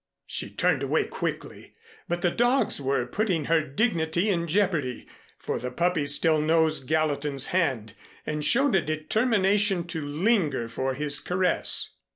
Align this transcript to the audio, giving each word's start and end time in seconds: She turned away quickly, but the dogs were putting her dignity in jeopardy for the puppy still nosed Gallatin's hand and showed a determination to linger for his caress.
She 0.25 0.49
turned 0.49 0.81
away 0.81 1.05
quickly, 1.05 1.75
but 2.07 2.23
the 2.23 2.31
dogs 2.31 2.81
were 2.81 3.05
putting 3.05 3.45
her 3.45 3.61
dignity 3.61 4.29
in 4.29 4.47
jeopardy 4.47 5.05
for 5.37 5.59
the 5.59 5.69
puppy 5.69 6.07
still 6.07 6.41
nosed 6.41 6.87
Gallatin's 6.87 7.49
hand 7.53 7.93
and 8.25 8.43
showed 8.43 8.73
a 8.73 8.81
determination 8.81 9.85
to 9.89 10.03
linger 10.03 10.67
for 10.67 10.95
his 10.95 11.19
caress. 11.19 11.91